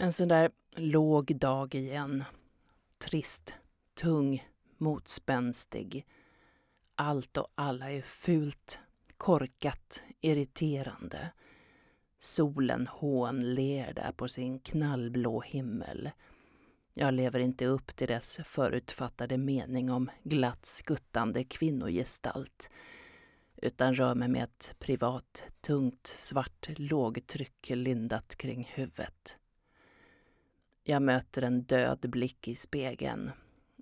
[0.00, 2.24] En sån där låg dag igen.
[2.98, 3.54] Trist,
[3.94, 6.06] tung, motspänstig.
[6.94, 8.78] Allt och alla är fult,
[9.16, 11.32] korkat, irriterande.
[12.18, 16.10] Solen hånler där på sin knallblå himmel.
[16.94, 22.70] Jag lever inte upp till dess förutfattade mening om glatt skuttande kvinnogestalt
[23.56, 29.38] utan rör mig med ett privat, tungt, svart lågtryck lindat kring huvudet.
[30.90, 33.30] Jag möter en död blick i spegeln.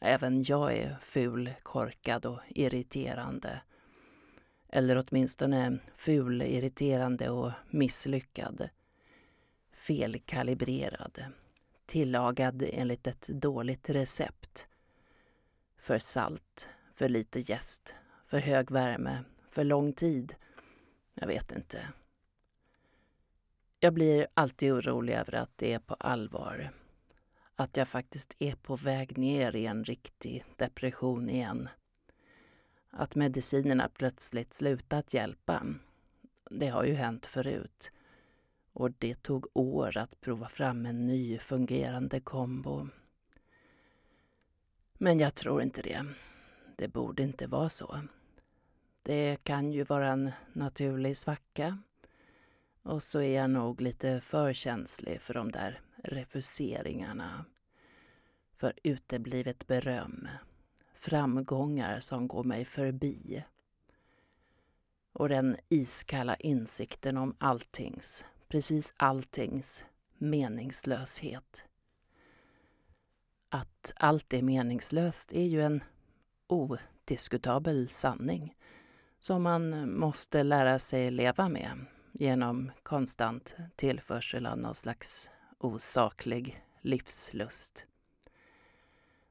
[0.00, 3.60] Även jag är ful, korkad och irriterande.
[4.68, 8.68] Eller åtminstone ful, irriterande och misslyckad.
[9.72, 11.24] Felkalibrerad.
[11.86, 14.68] Tillagad enligt ett dåligt recept.
[15.80, 17.94] För salt, för lite jäst,
[18.26, 20.34] för hög värme, för lång tid.
[21.14, 21.88] Jag vet inte.
[23.80, 26.70] Jag blir alltid orolig över att det är på allvar.
[27.60, 31.68] Att jag faktiskt är på väg ner i en riktig depression igen.
[32.90, 35.62] Att medicinerna plötsligt slutat hjälpa.
[36.50, 37.92] Det har ju hänt förut.
[38.72, 42.88] Och det tog år att prova fram en ny fungerande kombo.
[44.92, 46.06] Men jag tror inte det.
[46.76, 48.00] Det borde inte vara så.
[49.02, 51.78] Det kan ju vara en naturlig svacka.
[52.82, 57.44] Och så är jag nog lite för känslig för de där refuseringarna.
[58.54, 60.28] För uteblivet beröm.
[60.94, 63.44] Framgångar som går mig förbi.
[65.12, 69.84] Och den iskalla insikten om alltings, precis alltings,
[70.18, 71.64] meningslöshet.
[73.48, 75.84] Att allt är meningslöst är ju en
[76.46, 78.54] odiskutabel sanning
[79.20, 87.86] som man måste lära sig leva med genom konstant tillförsel av någon slags osaklig livslust.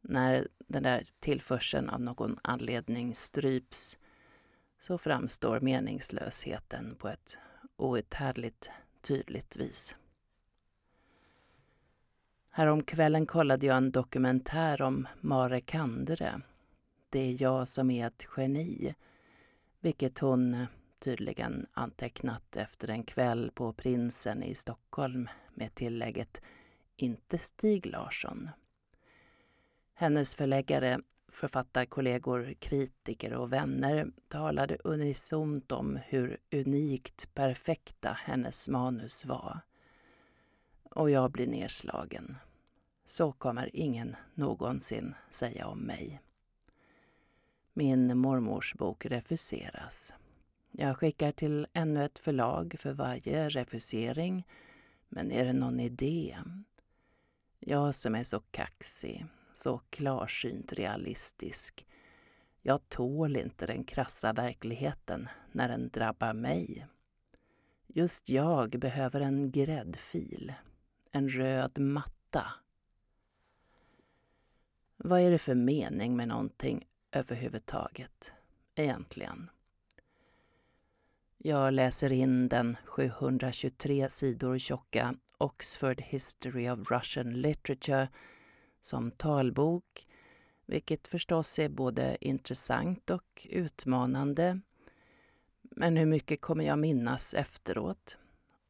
[0.00, 3.98] När den där tillförseln av någon anledning stryps
[4.80, 7.38] så framstår meningslösheten på ett
[7.76, 9.96] outhärdligt tydligt vis.
[12.50, 16.40] Häromkvällen kollade jag en dokumentär om Mare Kandre.
[17.10, 18.94] Det är jag som är ett geni
[19.80, 20.66] vilket hon
[21.00, 25.28] tydligen antecknat efter en kväll på Prinsen i Stockholm
[25.60, 26.42] med tillägget
[26.96, 28.50] inte Stig Larsson.
[29.94, 39.60] Hennes förläggare, författarkollegor, kritiker och vänner talade unisont om hur unikt perfekta hennes manus var.
[40.82, 42.36] Och jag blir nedslagen.
[43.04, 46.20] Så kommer ingen någonsin säga om mig.
[47.72, 50.14] Min mormors bok refuseras.
[50.70, 54.44] Jag skickar till ännu ett förlag för varje refusering.
[55.12, 56.38] Men är det någon idé?
[57.58, 61.86] Jag som är så kaxig, så klarsynt realistisk.
[62.62, 66.86] Jag tål inte den krassa verkligheten när den drabbar mig.
[67.86, 70.52] Just jag behöver en gräddfil,
[71.10, 72.44] en röd matta.
[74.96, 78.32] Vad är det för mening med någonting överhuvudtaget,
[78.74, 79.50] egentligen.
[81.42, 88.08] Jag läser in den 723 sidor tjocka Oxford History of Russian Literature
[88.82, 90.06] som talbok,
[90.66, 94.60] vilket förstås är både intressant och utmanande.
[95.62, 98.18] Men hur mycket kommer jag minnas efteråt?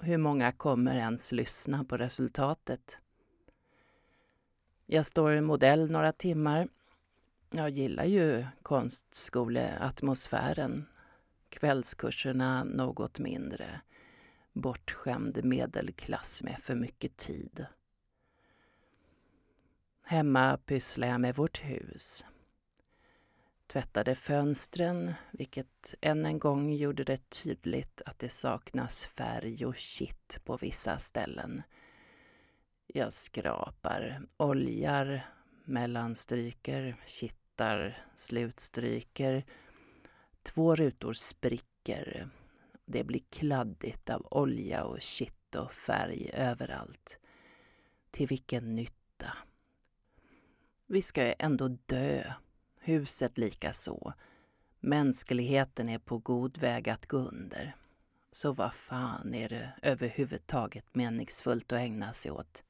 [0.00, 2.98] Hur många kommer ens lyssna på resultatet?
[4.86, 6.68] Jag står modell några timmar
[7.50, 10.86] jag gillar ju konstskoleatmosfären.
[11.58, 13.80] Kvällskurserna något mindre.
[14.52, 17.66] Bortskämd medelklass med för mycket tid.
[20.02, 22.26] Hemma pysslade jag med vårt hus.
[23.66, 30.40] Tvättade fönstren, vilket än en gång gjorde det tydligt att det saknas färg och kitt
[30.44, 31.62] på vissa ställen.
[32.86, 35.26] Jag skrapar, oljar,
[35.64, 39.44] mellanstryker, kittar, slutstryker.
[40.54, 42.28] Två rutor spricker.
[42.84, 47.18] Det blir kladdigt av olja och kitt och färg överallt.
[48.10, 49.36] Till vilken nytta?
[50.86, 52.32] Vi ska ju ändå dö.
[52.78, 54.12] Huset lika så.
[54.80, 57.76] Mänskligheten är på god väg att gå under.
[58.32, 62.64] Så vad fan är det överhuvudtaget meningsfullt att ägna sig åt?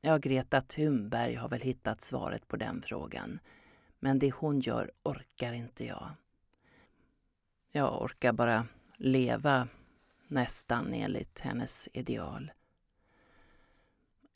[0.00, 3.38] Ja, Greta Thunberg har väl hittat svaret på den frågan.
[3.98, 6.10] Men det hon gör orkar inte jag.
[7.72, 8.66] Jag orkar bara
[8.96, 9.68] leva
[10.28, 12.52] nästan enligt hennes ideal.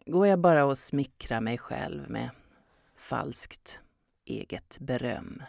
[0.07, 2.31] går jag bara och smickrar mig själv med
[2.97, 3.81] falskt
[4.25, 5.43] eget beröm,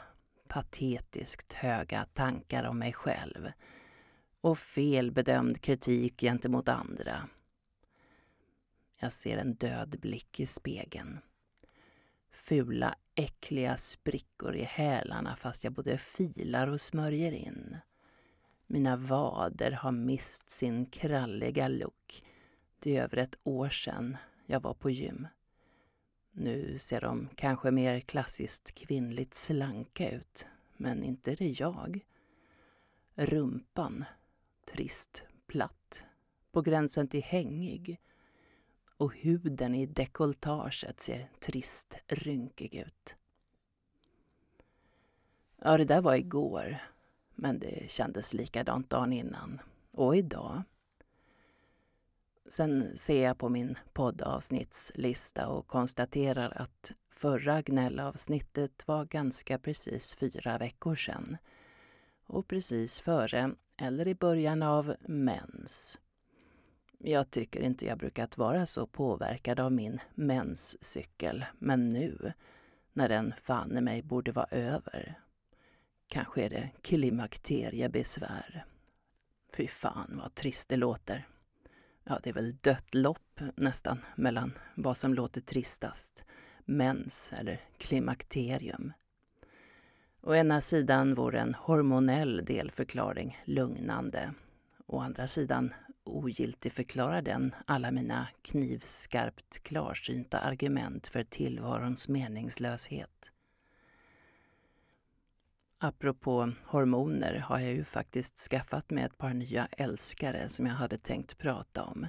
[0.47, 3.51] patetiskt höga tankar om mig själv
[4.41, 7.27] och felbedömd kritik gentemot andra.
[8.99, 11.19] Jag ser en död blick i spegeln.
[12.43, 17.77] Fula, äckliga sprickor i hälarna fast jag både filar och smörjer in.
[18.67, 22.23] Mina vader har mist sin kralliga look.
[22.79, 25.27] Det är över ett år sedan jag var på gym.
[26.31, 30.47] Nu ser de kanske mer klassiskt kvinnligt slanka ut,
[30.77, 32.05] men inte är det jag.
[33.15, 34.05] Rumpan,
[34.73, 36.05] trist, platt,
[36.51, 37.99] på gränsen till hängig.
[39.03, 43.15] Och huden i dekolletaget ser trist rynkig ut.
[45.61, 46.77] Ja, det där var igår,
[47.35, 49.61] men det kändes likadant dagen innan.
[49.91, 50.61] Och idag.
[52.49, 60.57] Sen ser jag på min poddavsnittslista och konstaterar att förra gnällavsnittet var ganska precis fyra
[60.57, 61.37] veckor sedan.
[62.25, 65.99] Och precis före, eller i början av, mens.
[67.05, 72.33] Jag tycker inte jag brukat vara så påverkad av min menscykel, men nu,
[72.93, 75.19] när den fan i mig borde vara över.
[76.07, 78.65] Kanske är det klimakteriebesvär.
[79.53, 81.27] Fy fan vad trist det låter
[82.03, 86.23] ja, det är väl dött lopp nästan mellan vad som låter tristast,
[86.65, 88.93] mens eller klimakterium.
[90.21, 94.33] Å ena sidan vore en hormonell delförklaring lugnande.
[94.85, 95.73] Å andra sidan
[96.03, 103.31] ogiltigförklarar den alla mina knivskarpt klarsynta argument för tillvarons meningslöshet.
[105.77, 110.97] Apropå hormoner har jag ju faktiskt skaffat mig ett par nya älskare som jag hade
[110.97, 112.07] tänkt prata om.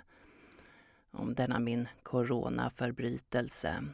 [1.11, 3.85] Om denna min coronaförbrytelse.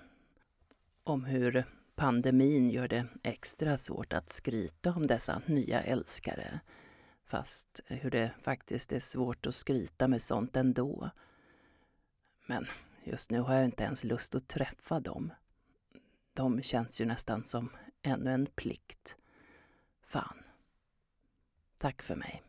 [1.05, 1.65] Om hur
[1.97, 6.61] pandemin gör det extra svårt att skryta om dessa nya älskare.
[7.31, 11.11] Fast hur det faktiskt är svårt att skryta med sånt ändå.
[12.47, 12.67] Men
[13.05, 15.33] just nu har jag inte ens lust att träffa dem.
[16.35, 17.71] De känns ju nästan som
[18.03, 19.17] ännu en plikt.
[20.03, 20.43] Fan.
[21.79, 22.43] Tack för mig.